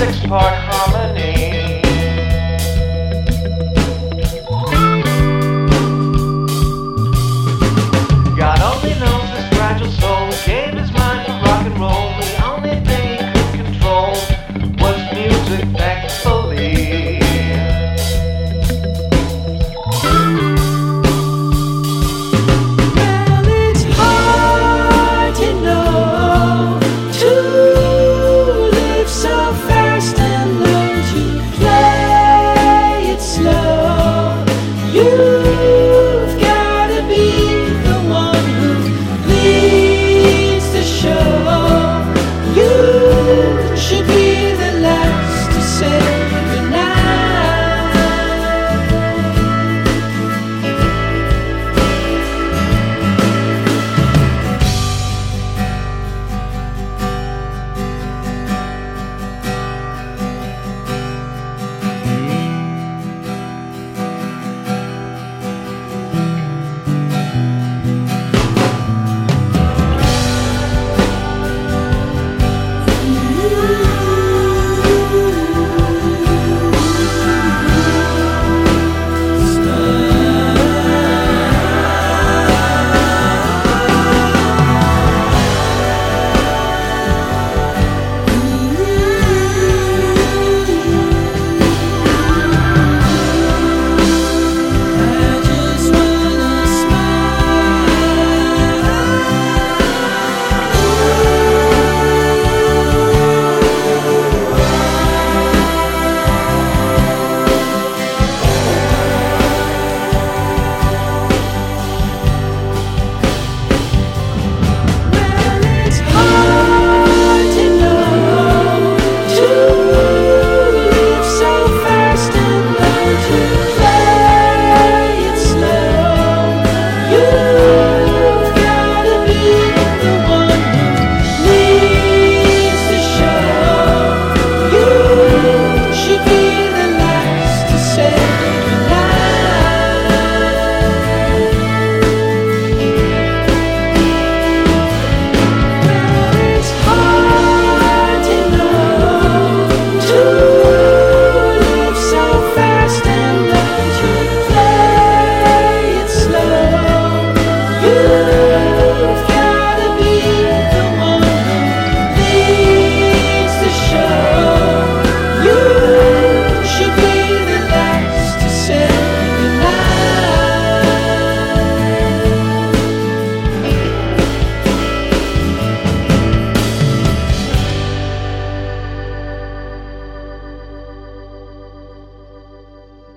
[0.00, 1.39] six-part harmony.
[35.00, 35.29] you.